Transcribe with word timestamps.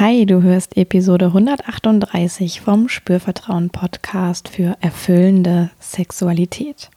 Hi, 0.00 0.26
du 0.26 0.42
hörst 0.42 0.76
Episode 0.76 1.26
138 1.26 2.60
vom 2.60 2.88
Spürvertrauen 2.88 3.70
Podcast 3.70 4.48
für 4.48 4.76
erfüllende 4.80 5.70
Sexualität. 5.78 6.90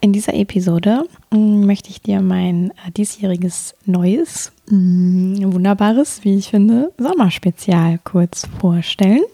In 0.00 0.12
dieser 0.12 0.34
Episode 0.34 1.02
mm, 1.32 1.66
möchte 1.66 1.90
ich 1.90 2.00
dir 2.00 2.22
mein 2.22 2.70
äh, 2.86 2.92
diesjähriges 2.96 3.74
neues, 3.84 4.52
mm, 4.70 5.52
wunderbares, 5.52 6.20
wie 6.22 6.36
ich 6.36 6.50
finde, 6.50 6.92
Sommerspezial 6.98 7.98
kurz 8.04 8.46
vorstellen, 8.60 9.24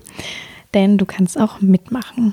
denn 0.73 0.97
du 0.97 1.05
kannst 1.05 1.39
auch 1.39 1.61
mitmachen. 1.61 2.33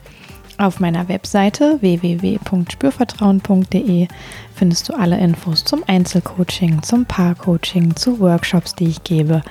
Auf 0.61 0.79
meiner 0.79 1.09
Webseite 1.09 1.81
www.spürvertrauen.de 1.81 4.07
findest 4.53 4.87
du 4.87 4.93
alle 4.93 5.19
Infos 5.19 5.65
zum 5.65 5.83
Einzelcoaching, 5.87 6.83
zum 6.83 7.07
Paarcoaching, 7.07 7.95
zu 7.95 8.19
Workshops, 8.19 8.75
die 8.75 8.89
ich 8.89 9.03
gebe, 9.03 9.41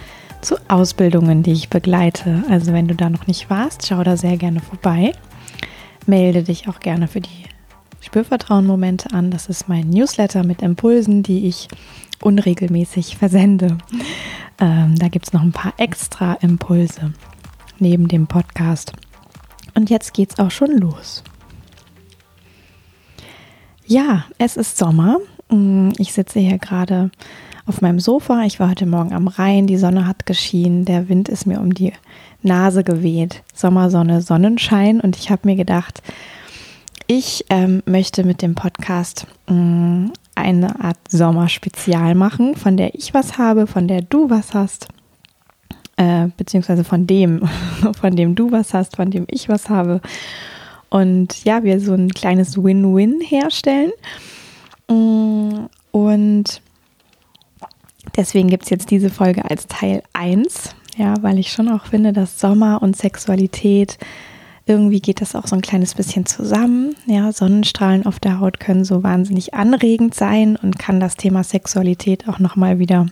zu 0.40 0.54
Ausbildungen, 0.68 1.42
die 1.42 1.50
ich 1.50 1.68
begleite. 1.68 2.44
Also 2.48 2.72
wenn 2.72 2.86
du 2.86 2.94
da 2.94 3.10
noch 3.10 3.26
nicht 3.26 3.50
warst, 3.50 3.88
schau 3.88 4.04
da 4.04 4.16
sehr 4.16 4.36
gerne 4.36 4.60
vorbei. 4.60 5.10
Melde 6.06 6.44
dich 6.44 6.68
auch 6.68 6.78
gerne 6.78 7.08
für 7.08 7.20
die 7.20 7.42
Spürvertrauen-Momente 8.02 9.12
an. 9.12 9.32
Das 9.32 9.48
ist 9.48 9.68
mein 9.68 9.90
Newsletter 9.90 10.44
mit 10.44 10.62
Impulsen, 10.62 11.24
die 11.24 11.48
ich 11.48 11.66
unregelmäßig 12.22 13.16
versende. 13.18 13.78
Ähm, 14.60 14.94
da 14.96 15.08
gibt 15.08 15.26
es 15.26 15.32
noch 15.32 15.42
ein 15.42 15.50
paar 15.50 15.74
extra 15.76 16.34
Impulse 16.34 17.14
neben 17.80 18.06
dem 18.06 18.28
Podcast. 18.28 18.92
Und 19.80 19.88
jetzt 19.88 20.12
geht's 20.12 20.38
auch 20.38 20.50
schon 20.50 20.76
los. 20.76 21.24
Ja, 23.86 24.26
es 24.36 24.58
ist 24.58 24.76
Sommer. 24.76 25.16
Mm, 25.48 25.92
ich 25.96 26.12
sitze 26.12 26.38
hier 26.38 26.58
gerade 26.58 27.10
auf 27.64 27.80
meinem 27.80 27.98
Sofa. 27.98 28.42
Ich 28.42 28.60
war 28.60 28.68
heute 28.68 28.84
Morgen 28.84 29.14
am 29.14 29.26
Rhein. 29.26 29.66
Die 29.66 29.78
Sonne 29.78 30.06
hat 30.06 30.26
geschienen. 30.26 30.84
Der 30.84 31.08
Wind 31.08 31.30
ist 31.30 31.46
mir 31.46 31.60
um 31.60 31.72
die 31.72 31.94
Nase 32.42 32.84
geweht. 32.84 33.42
Sommersonne, 33.54 34.20
Sonnenschein. 34.20 35.00
Und 35.00 35.16
ich 35.16 35.30
habe 35.30 35.48
mir 35.48 35.56
gedacht, 35.56 36.02
ich 37.06 37.46
ähm, 37.48 37.82
möchte 37.86 38.22
mit 38.22 38.42
dem 38.42 38.54
Podcast 38.54 39.26
mh, 39.48 39.54
mm, 39.54 40.12
eine 40.34 40.78
Art 40.84 40.98
Sommerspezial 41.08 42.14
machen, 42.14 42.54
von 42.54 42.76
der 42.76 42.94
ich 42.94 43.14
was 43.14 43.38
habe, 43.38 43.66
von 43.66 43.88
der 43.88 44.02
du 44.02 44.28
was 44.28 44.52
hast 44.52 44.88
äh, 46.00 46.28
beziehungsweise 46.38 46.82
von 46.82 47.06
dem, 47.06 47.42
von 48.00 48.16
dem 48.16 48.34
du 48.34 48.50
was 48.50 48.72
hast, 48.72 48.96
von 48.96 49.10
dem 49.10 49.26
ich 49.28 49.50
was 49.50 49.68
habe. 49.68 50.00
Und 50.88 51.44
ja, 51.44 51.62
wir 51.62 51.78
so 51.78 51.92
ein 51.92 52.08
kleines 52.08 52.56
Win-Win 52.56 53.20
herstellen. 53.20 53.92
Mm, 54.88 55.66
und 55.90 56.62
deswegen 58.16 58.48
gibt 58.48 58.64
es 58.64 58.70
jetzt 58.70 58.90
diese 58.90 59.10
Folge 59.10 59.48
als 59.48 59.66
Teil 59.66 60.02
1, 60.14 60.74
ja, 60.96 61.14
weil 61.20 61.38
ich 61.38 61.52
schon 61.52 61.68
auch 61.68 61.84
finde, 61.84 62.14
dass 62.14 62.40
Sommer 62.40 62.82
und 62.82 62.96
Sexualität 62.96 63.98
irgendwie 64.64 65.00
geht 65.00 65.20
das 65.20 65.34
auch 65.34 65.46
so 65.46 65.56
ein 65.56 65.62
kleines 65.62 65.94
bisschen 65.94 66.24
zusammen. 66.24 66.94
Ja, 67.06 67.30
Sonnenstrahlen 67.32 68.06
auf 68.06 68.20
der 68.20 68.40
Haut 68.40 68.58
können 68.58 68.84
so 68.84 69.02
wahnsinnig 69.02 69.52
anregend 69.52 70.14
sein 70.14 70.56
und 70.56 70.78
kann 70.78 70.98
das 70.98 71.16
Thema 71.16 71.44
Sexualität 71.44 72.26
auch 72.28 72.38
nochmal 72.38 72.78
wieder 72.78 73.06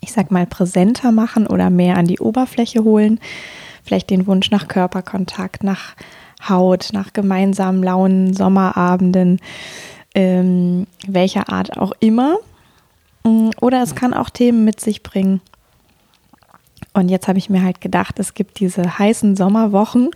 ich 0.00 0.12
sag 0.12 0.30
mal, 0.30 0.46
präsenter 0.46 1.12
machen 1.12 1.46
oder 1.46 1.70
mehr 1.70 1.96
an 1.96 2.06
die 2.06 2.20
Oberfläche 2.20 2.84
holen. 2.84 3.20
Vielleicht 3.84 4.10
den 4.10 4.26
Wunsch 4.26 4.50
nach 4.50 4.68
Körperkontakt, 4.68 5.62
nach 5.62 5.94
Haut, 6.48 6.90
nach 6.92 7.12
gemeinsamen 7.12 7.82
lauen 7.82 8.34
Sommerabenden, 8.34 9.40
ähm, 10.14 10.86
welcher 11.06 11.48
Art 11.50 11.78
auch 11.78 11.92
immer. 12.00 12.36
Mm, 13.24 13.50
oder 13.60 13.82
es 13.82 13.94
kann 13.94 14.14
auch 14.14 14.30
Themen 14.30 14.64
mit 14.64 14.80
sich 14.80 15.02
bringen, 15.02 15.40
und 16.96 17.10
jetzt 17.10 17.28
habe 17.28 17.38
ich 17.38 17.50
mir 17.50 17.62
halt 17.62 17.80
gedacht, 17.80 18.18
es 18.18 18.32
gibt 18.32 18.58
diese 18.58 18.98
heißen 18.98 19.36
Sommerwochen, 19.36 20.10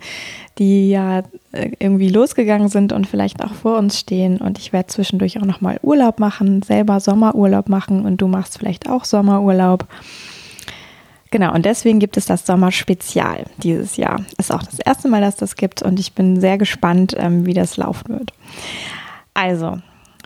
die 0.57 0.89
ja 0.89 1.19
äh, 1.51 1.71
irgendwie 1.79 2.09
losgegangen 2.09 2.69
sind 2.69 2.91
und 2.91 3.05
vielleicht 3.05 3.43
auch 3.43 3.53
vor 3.53 3.77
uns 3.77 3.99
stehen. 3.99 4.37
Und 4.37 4.57
ich 4.57 4.73
werde 4.73 4.87
zwischendurch 4.87 5.39
auch 5.39 5.45
nochmal 5.45 5.79
Urlaub 5.83 6.19
machen, 6.19 6.63
selber 6.63 6.99
Sommerurlaub 6.99 7.69
machen 7.69 8.05
und 8.05 8.17
du 8.17 8.27
machst 8.27 8.57
vielleicht 8.57 8.89
auch 8.89 9.05
Sommerurlaub. 9.05 9.87
Genau, 11.29 11.53
und 11.53 11.65
deswegen 11.65 11.99
gibt 11.99 12.17
es 12.17 12.25
das 12.25 12.45
Sommerspezial 12.45 13.45
dieses 13.57 13.95
Jahr. 13.95 14.25
Ist 14.37 14.51
auch 14.51 14.63
das 14.63 14.79
erste 14.79 15.07
Mal, 15.07 15.21
dass 15.21 15.35
das 15.35 15.55
gibt 15.55 15.81
und 15.81 15.99
ich 15.99 16.13
bin 16.13 16.41
sehr 16.41 16.57
gespannt, 16.57 17.15
ähm, 17.17 17.45
wie 17.45 17.53
das 17.53 17.77
laufen 17.77 18.09
wird. 18.09 18.33
Also, 19.33 19.77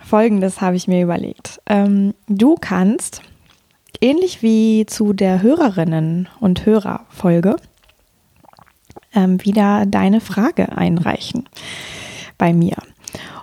folgendes 0.04 0.60
habe 0.60 0.76
ich 0.76 0.88
mir 0.88 1.02
überlegt. 1.02 1.60
Ähm, 1.66 2.14
du 2.28 2.56
kannst 2.60 3.20
ähnlich 4.00 4.42
wie 4.42 4.86
zu 4.86 5.12
der 5.12 5.42
Hörerinnen- 5.42 6.28
und 6.40 6.66
Hörerfolge 6.66 7.56
ähm, 9.14 9.44
wieder 9.44 9.86
deine 9.86 10.20
Frage 10.20 10.76
einreichen 10.76 11.48
bei 12.38 12.52
mir. 12.52 12.76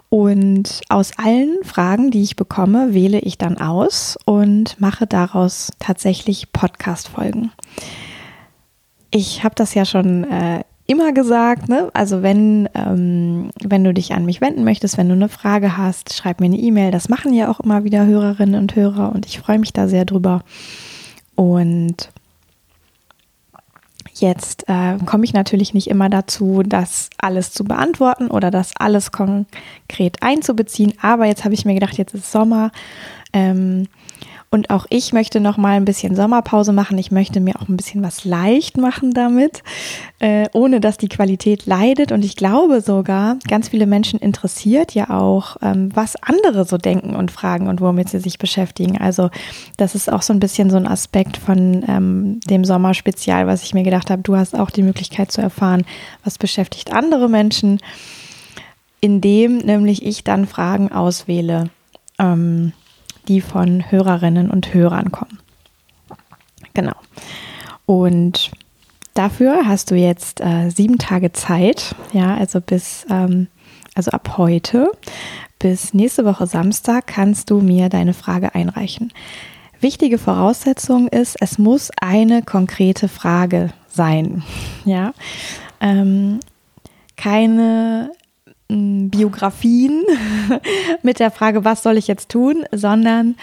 Und 0.09 0.81
aus 0.89 1.17
allen 1.17 1.63
Fragen, 1.63 2.11
die 2.11 2.21
ich 2.21 2.35
bekomme, 2.35 2.93
wähle 2.93 3.19
ich 3.19 3.39
dann 3.39 3.57
aus 3.57 4.15
und 4.25 4.79
mache 4.79 5.07
daraus 5.07 5.71
tatsächlich 5.79 6.51
Podcast-Folgen. 6.51 7.51
Ich 9.09 9.43
habe 9.43 9.55
das 9.55 9.73
ja 9.73 9.85
schon 9.85 10.23
äh, 10.25 10.63
immer 10.85 11.13
gesagt, 11.13 11.69
ne? 11.69 11.89
Also 11.93 12.21
wenn, 12.23 12.67
ähm, 12.73 13.51
wenn 13.63 13.83
du 13.83 13.93
dich 13.93 14.13
an 14.13 14.25
mich 14.25 14.41
wenden 14.41 14.63
möchtest, 14.63 14.97
wenn 14.97 15.07
du 15.07 15.15
eine 15.15 15.29
Frage 15.29 15.77
hast, 15.77 16.13
schreib 16.13 16.39
mir 16.39 16.47
eine 16.47 16.57
E-Mail. 16.57 16.91
Das 16.91 17.09
machen 17.09 17.33
ja 17.33 17.49
auch 17.49 17.59
immer 17.59 17.83
wieder 17.83 18.05
Hörerinnen 18.05 18.59
und 18.59 18.75
Hörer 18.75 19.13
und 19.13 19.25
ich 19.25 19.39
freue 19.39 19.59
mich 19.59 19.73
da 19.73 19.87
sehr 19.87 20.05
drüber. 20.05 20.41
Und 21.35 22.09
jetzt 24.13 24.67
äh, 24.67 24.97
komme 25.05 25.23
ich 25.23 25.33
natürlich 25.33 25.73
nicht 25.73 25.89
immer 25.89 26.09
dazu, 26.09 26.63
das 26.65 27.09
alles 27.17 27.51
zu 27.51 27.63
beantworten 27.63 28.27
oder 28.27 28.51
das 28.51 28.73
alles 28.77 29.11
konkret 29.11 30.21
einzubeziehen. 30.21 30.93
Aber 31.01 31.25
jetzt 31.25 31.45
habe 31.45 31.53
ich 31.53 31.65
mir 31.65 31.73
gedacht, 31.73 31.97
jetzt 31.97 32.13
ist 32.13 32.31
Sommer. 32.31 32.71
Ähm, 33.31 33.87
und 34.53 34.69
auch 34.69 34.85
ich 34.91 35.13
möchte 35.13 35.39
noch 35.39 35.57
mal 35.57 35.71
ein 35.71 35.83
bisschen 35.83 36.15
Sommerpause 36.15 36.73
machen. 36.73 36.99
Ich 36.99 37.09
möchte 37.09 37.39
mir 37.39 37.55
auch 37.59 37.67
ein 37.69 37.75
bisschen 37.75 38.03
was 38.03 38.23
leicht 38.23 38.77
machen 38.77 39.11
damit, 39.11 39.63
äh, 40.19 40.45
ohne 40.53 40.79
dass 40.79 40.97
die 40.97 41.09
Qualität 41.09 41.65
leidet. 41.65 42.11
Und 42.11 42.23
ich 42.23 42.35
glaube 42.35 42.81
sogar, 42.81 43.37
ganz 43.47 43.69
viele 43.69 43.87
Menschen 43.87 44.19
interessiert 44.19 44.93
ja 44.93 45.09
auch, 45.09 45.57
ähm, 45.63 45.89
was 45.95 46.15
andere 46.21 46.65
so 46.65 46.77
denken 46.77 47.15
und 47.15 47.31
fragen 47.31 47.67
und 47.67 47.81
womit 47.81 48.09
sie 48.09 48.19
sich 48.19 48.37
beschäftigen. 48.37 48.99
Also 48.99 49.31
das 49.77 49.95
ist 49.95 50.11
auch 50.11 50.21
so 50.21 50.33
ein 50.33 50.39
bisschen 50.39 50.69
so 50.69 50.77
ein 50.77 50.87
Aspekt 50.87 51.37
von 51.37 51.83
ähm, 51.87 52.39
dem 52.47 52.63
Sommerspezial, 52.63 53.47
was 53.47 53.63
ich 53.63 53.73
mir 53.73 53.83
gedacht 53.83 54.11
habe. 54.11 54.21
Du 54.21 54.35
hast 54.35 54.53
auch 54.53 54.69
die 54.69 54.83
Möglichkeit 54.83 55.31
zu 55.31 55.41
erfahren, 55.41 55.83
was 56.23 56.37
beschäftigt 56.37 56.93
andere 56.93 57.27
Menschen, 57.27 57.79
indem 59.01 59.57
nämlich 59.57 60.05
ich 60.05 60.23
dann 60.23 60.45
Fragen 60.45 60.91
auswähle. 60.91 61.71
Ähm, 62.19 62.73
die 63.27 63.41
von 63.41 63.89
Hörerinnen 63.91 64.49
und 64.49 64.73
Hörern 64.73 65.11
kommen. 65.11 65.39
Genau. 66.73 66.95
Und 67.85 68.51
dafür 69.13 69.67
hast 69.67 69.91
du 69.91 69.95
jetzt 69.95 70.41
äh, 70.41 70.69
sieben 70.69 70.97
Tage 70.97 71.31
Zeit, 71.31 71.95
ja, 72.13 72.35
also 72.35 72.61
bis, 72.61 73.05
ähm, 73.09 73.47
also 73.95 74.11
ab 74.11 74.37
heute 74.37 74.91
bis 75.59 75.93
nächste 75.93 76.25
Woche 76.25 76.45
Samstag 76.45 77.07
kannst 77.07 77.49
du 77.49 77.61
mir 77.61 77.87
deine 77.87 78.13
Frage 78.13 78.53
einreichen. 78.53 79.13
Wichtige 79.79 80.17
Voraussetzung 80.17 81.07
ist, 81.07 81.37
es 81.39 81.57
muss 81.57 81.89
eine 82.01 82.41
konkrete 82.41 83.07
Frage 83.07 83.69
sein, 83.87 84.43
ja. 84.85 85.13
Ähm, 85.79 86.39
keine 87.15 88.11
Biografien 88.67 90.03
mit 91.03 91.19
der 91.19 91.31
Frage, 91.31 91.65
was 91.65 91.83
soll 91.83 91.97
ich 91.97 92.07
jetzt 92.07 92.29
tun, 92.29 92.65
sondern 92.71 93.35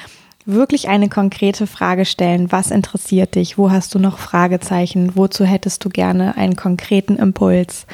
wirklich 0.46 0.88
eine 0.88 1.08
konkrete 1.08 1.66
Frage 1.66 2.04
stellen. 2.04 2.50
Was 2.50 2.70
interessiert 2.70 3.34
dich? 3.34 3.58
Wo 3.58 3.70
hast 3.70 3.94
du 3.94 3.98
noch 3.98 4.18
Fragezeichen? 4.18 5.16
Wozu 5.16 5.44
hättest 5.44 5.84
du 5.84 5.88
gerne 5.88 6.36
einen 6.36 6.56
konkreten 6.56 7.16
Impuls? 7.16 7.86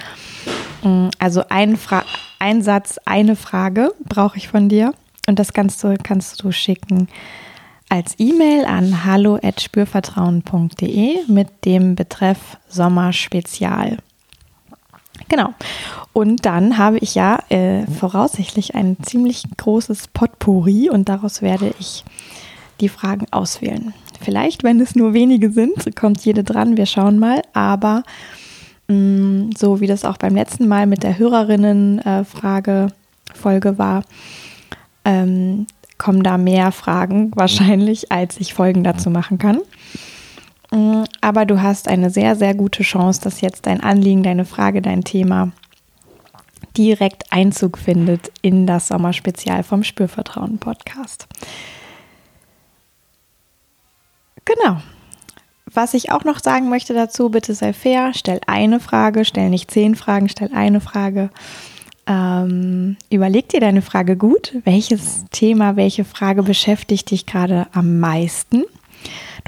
Mm, 0.82 1.08
also 1.18 1.42
ein, 1.48 1.76
Fra 1.76 2.04
ein 2.38 2.62
Satz, 2.62 2.98
eine 3.04 3.36
Frage 3.36 3.92
brauche 4.04 4.38
ich 4.38 4.48
von 4.48 4.68
dir. 4.68 4.92
Und 5.28 5.38
das 5.38 5.52
du, 5.52 5.96
kannst 6.02 6.42
du 6.42 6.52
schicken 6.52 7.08
als 7.88 8.14
E-Mail 8.18 8.64
an 8.64 9.04
hallo@spürvertrauen.de 9.04 11.18
mit 11.28 11.64
dem 11.64 11.94
Betreff 11.94 12.56
Sommerspezial. 12.68 13.98
Genau. 15.28 15.54
Und 16.12 16.46
dann 16.46 16.78
habe 16.78 16.98
ich 16.98 17.14
ja 17.14 17.38
äh, 17.48 17.86
voraussichtlich 17.86 18.74
ein 18.74 18.96
ziemlich 19.02 19.44
großes 19.56 20.08
Potpourri 20.08 20.90
und 20.90 21.08
daraus 21.08 21.42
werde 21.42 21.72
ich 21.78 22.04
die 22.80 22.88
Fragen 22.88 23.26
auswählen. 23.30 23.94
Vielleicht, 24.20 24.64
wenn 24.64 24.80
es 24.80 24.94
nur 24.94 25.14
wenige 25.14 25.50
sind, 25.50 25.96
kommt 25.96 26.24
jede 26.24 26.44
dran, 26.44 26.76
wir 26.76 26.86
schauen 26.86 27.18
mal. 27.18 27.42
Aber 27.52 28.04
mh, 28.88 28.96
mm, 28.96 29.50
so 29.56 29.80
wie 29.80 29.86
das 29.86 30.04
auch 30.04 30.16
beim 30.16 30.34
letzten 30.34 30.66
Mal 30.68 30.86
mit 30.86 31.02
der 31.02 31.18
Hörerinnen-Frage-Folge 31.18 33.68
äh, 33.68 33.78
war, 33.78 34.04
ähm, 35.04 35.66
kommen 35.98 36.22
da 36.22 36.38
mehr 36.38 36.72
Fragen 36.72 37.30
wahrscheinlich, 37.34 38.12
als 38.12 38.38
ich 38.38 38.54
Folgen 38.54 38.84
dazu 38.84 39.10
machen 39.10 39.38
kann. 39.38 39.58
Mm, 40.70 41.04
aber 41.20 41.46
du 41.46 41.62
hast 41.62 41.88
eine 41.88 42.10
sehr, 42.10 42.36
sehr 42.36 42.54
gute 42.54 42.82
Chance, 42.82 43.20
dass 43.22 43.40
jetzt 43.40 43.66
dein 43.66 43.80
Anliegen, 43.80 44.22
deine 44.22 44.44
Frage, 44.44 44.82
dein 44.82 45.04
Thema 45.04 45.52
direkt 46.76 47.32
Einzug 47.32 47.78
findet 47.78 48.30
in 48.42 48.66
das 48.66 48.88
Sommerspezial 48.88 49.62
vom 49.62 49.82
Spürvertrauen 49.82 50.58
Podcast. 50.58 51.26
Genau. 54.44 54.80
Was 55.72 55.94
ich 55.94 56.10
auch 56.12 56.24
noch 56.24 56.38
sagen 56.38 56.68
möchte 56.68 56.94
dazu, 56.94 57.28
bitte 57.30 57.54
sei 57.54 57.72
fair, 57.72 58.12
stell 58.14 58.40
eine 58.46 58.80
Frage, 58.80 59.24
stell 59.24 59.50
nicht 59.50 59.70
zehn 59.70 59.94
Fragen, 59.94 60.28
stell 60.28 60.50
eine 60.54 60.80
Frage. 60.80 61.30
Ähm, 62.06 62.96
überleg 63.10 63.48
dir 63.48 63.60
deine 63.60 63.82
Frage 63.82 64.16
gut. 64.16 64.54
Welches 64.64 65.24
Thema, 65.32 65.74
welche 65.74 66.04
Frage 66.04 66.44
beschäftigt 66.44 67.10
dich 67.10 67.26
gerade 67.26 67.66
am 67.72 67.98
meisten? 67.98 68.64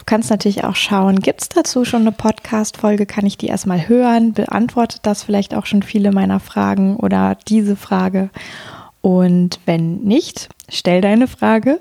Du 0.08 0.14
kannst 0.14 0.30
natürlich 0.30 0.64
auch 0.64 0.74
schauen, 0.74 1.20
gibt 1.20 1.42
es 1.42 1.48
dazu 1.50 1.84
schon 1.84 2.00
eine 2.00 2.12
Podcast-Folge? 2.12 3.04
Kann 3.04 3.26
ich 3.26 3.36
die 3.36 3.48
erstmal 3.48 3.88
hören? 3.88 4.32
Beantwortet 4.32 5.00
das 5.02 5.22
vielleicht 5.22 5.54
auch 5.54 5.66
schon 5.66 5.82
viele 5.82 6.12
meiner 6.12 6.40
Fragen 6.40 6.96
oder 6.96 7.36
diese 7.46 7.76
Frage? 7.76 8.30
Und 9.02 9.60
wenn 9.66 9.98
nicht, 10.04 10.48
stell 10.70 11.02
deine 11.02 11.28
Frage. 11.28 11.78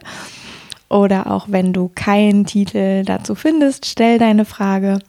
Oder 0.89 1.31
auch 1.31 1.45
wenn 1.47 1.71
du 1.71 1.89
keinen 1.95 2.45
Titel 2.45 3.05
dazu 3.05 3.33
findest, 3.33 3.85
stell 3.85 4.19
deine 4.19 4.43
Frage, 4.43 4.99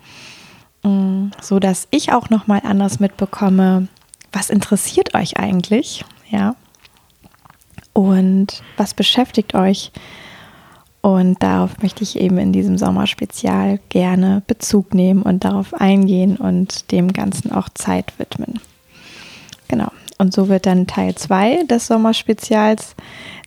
mm, 0.85 1.31
so 1.43 1.59
dass 1.59 1.89
ich 1.91 2.13
auch 2.13 2.31
noch 2.31 2.47
mal 2.47 2.61
anders 2.63 3.01
mitbekomme, 3.01 3.89
was 4.31 4.49
interessiert 4.49 5.17
euch 5.17 5.39
eigentlich, 5.39 6.05
ja? 6.31 6.55
Und 7.95 8.63
was 8.77 8.95
beschäftigt 8.95 9.57
euch? 9.57 9.91
Und 11.01 11.43
darauf 11.43 11.81
möchte 11.81 12.03
ich 12.03 12.19
eben 12.19 12.39
in 12.39 12.53
diesem 12.53 12.77
Sommerspezial 12.77 13.79
gerne 13.89 14.43
Bezug 14.47 14.95
nehmen 14.95 15.23
und 15.23 15.45
darauf 15.45 15.75
eingehen 15.75 16.37
und 16.37 16.91
dem 16.91 17.13
Ganzen 17.13 17.53
auch 17.53 17.69
Zeit 17.69 18.19
widmen. 18.19 18.61
Genau. 19.69 19.91
Und 20.19 20.33
so 20.33 20.49
wird 20.49 20.67
dann 20.67 20.89
Teil 20.89 21.15
2 21.15 21.65
des 21.65 21.87
Sommerspezials 21.87 22.97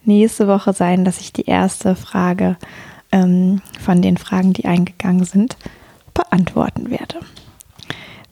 nächste 0.05 0.47
Woche 0.47 0.71
sein, 0.71 1.03
dass 1.03 1.19
ich 1.19 1.33
die 1.33 1.45
erste 1.45 1.95
Frage 1.95 2.55
ähm, 3.11 3.61
von 3.79 4.01
den 4.01 4.17
Fragen, 4.17 4.53
die 4.53 4.65
eingegangen 4.65 5.25
sind, 5.25 5.57
beantworten 6.13 6.89
werde. 6.89 7.19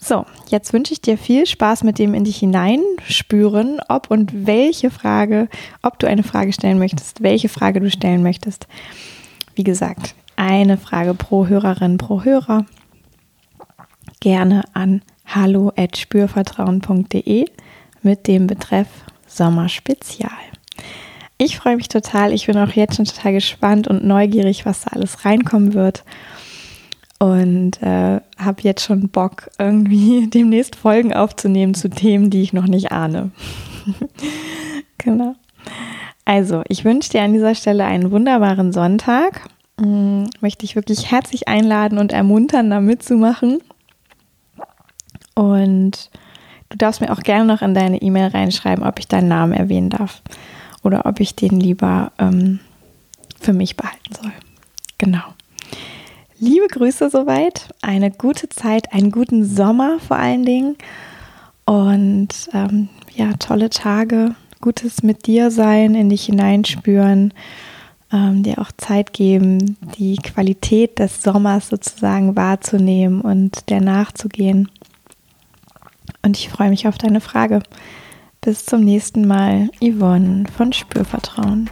So, 0.01 0.25
jetzt 0.49 0.71
wünsche 0.71 0.93
ich 0.93 1.01
dir 1.01 1.17
viel 1.17 1.45
Spaß 1.45 1.83
mit 1.83 1.99
dem 1.99 2.13
in 2.13 2.23
dich 2.23 2.37
hineinspüren, 2.37 3.81
ob 3.89 4.09
und 4.09 4.47
welche 4.47 4.91
Frage, 4.91 5.49
ob 5.81 5.99
du 5.99 6.07
eine 6.07 6.23
Frage 6.23 6.53
stellen 6.53 6.79
möchtest, 6.79 7.21
welche 7.21 7.49
Frage 7.49 7.81
du 7.81 7.91
stellen 7.91 8.23
möchtest. 8.23 8.67
Wie 9.55 9.65
gesagt, 9.65 10.15
eine 10.37 10.77
Frage 10.77 11.13
pro 11.13 11.47
Hörerin, 11.47 11.97
pro 11.97 12.23
Hörer. 12.23 12.65
Gerne 14.21 14.63
an 14.73 15.01
hallo@spürvertrauen.de 15.25 17.45
mit 18.01 18.27
dem 18.27 18.47
Betreff 18.47 18.87
Sommerspezial. 19.27 20.31
Ich 21.37 21.57
freue 21.57 21.75
mich 21.75 21.89
total. 21.89 22.31
Ich 22.31 22.45
bin 22.47 22.57
auch 22.57 22.71
jetzt 22.71 22.95
schon 22.95 23.03
total 23.05 23.33
gespannt 23.33 23.89
und 23.89 24.05
neugierig, 24.05 24.65
was 24.65 24.83
da 24.83 24.91
alles 24.91 25.25
reinkommen 25.25 25.73
wird 25.73 26.05
und 27.19 27.81
äh, 27.81 28.21
habe 28.37 28.61
jetzt 28.61 28.83
schon 28.83 29.09
Bock, 29.09 29.49
irgendwie 29.59 30.27
demnächst 30.33 30.75
Folgen 30.75 31.13
aufzunehmen 31.13 31.73
zu 31.73 31.89
Themen, 31.89 32.29
die 32.29 32.41
ich 32.41 32.53
noch 32.53 32.67
nicht 32.67 32.91
ahne. 32.91 33.31
genau. 34.97 35.35
Also, 36.25 36.63
ich 36.67 36.85
wünsche 36.85 37.09
dir 37.09 37.21
an 37.23 37.33
dieser 37.33 37.55
Stelle 37.55 37.85
einen 37.85 38.11
wunderbaren 38.11 38.71
Sonntag. 38.71 39.49
Ähm, 39.77 40.29
möchte 40.41 40.65
ich 40.65 40.75
wirklich 40.75 41.11
herzlich 41.11 41.47
einladen 41.47 41.97
und 41.97 42.13
ermuntern, 42.13 42.69
da 42.69 42.79
mitzumachen. 42.79 43.59
Und 45.35 46.09
du 46.69 46.77
darfst 46.77 47.01
mir 47.01 47.11
auch 47.11 47.21
gerne 47.21 47.45
noch 47.45 47.61
in 47.61 47.73
deine 47.73 48.01
E-Mail 48.01 48.27
reinschreiben, 48.27 48.85
ob 48.85 48.99
ich 48.99 49.07
deinen 49.07 49.27
Namen 49.27 49.53
erwähnen 49.53 49.89
darf 49.89 50.21
oder 50.83 51.05
ob 51.05 51.19
ich 51.19 51.35
den 51.35 51.59
lieber 51.59 52.11
ähm, 52.19 52.59
für 53.39 53.53
mich 53.53 53.75
behalten 53.75 54.15
soll. 54.21 54.31
Genau. 54.97 55.23
Liebe 56.41 56.67
Grüße 56.67 57.09
soweit, 57.09 57.67
eine 57.81 58.11
gute 58.11 58.47
Zeit, 58.47 58.93
einen 58.93 59.11
guten 59.11 59.43
Sommer 59.43 59.99
vor 59.99 60.15
allen 60.15 60.45
Dingen 60.45 60.77
und 61.65 62.29
ähm, 62.53 62.87
ja, 63.13 63.33
tolle 63.33 63.69
Tage, 63.69 64.35
gutes 64.61 65.03
mit 65.03 65.27
dir 65.27 65.51
sein, 65.51 65.95
in 65.95 66.07
dich 66.07 66.27
hineinspüren, 66.27 67.33
ähm, 68.13 68.43
dir 68.43 68.59
auch 68.59 68.71
Zeit 68.77 69.11
geben, 69.11 69.75
die 69.97 70.15
Qualität 70.15 70.99
des 70.99 71.21
Sommers 71.21 71.67
sozusagen 71.67 72.37
wahrzunehmen 72.37 73.19
und 73.19 73.69
der 73.69 73.81
nachzugehen. 73.81 74.69
Und 76.21 76.37
ich 76.37 76.47
freue 76.47 76.69
mich 76.69 76.87
auf 76.87 76.97
deine 76.97 77.19
Frage. 77.19 77.61
Bis 78.39 78.65
zum 78.65 78.85
nächsten 78.85 79.27
Mal, 79.27 79.69
Yvonne 79.81 80.45
von 80.55 80.71
Spürvertrauen. 80.71 81.69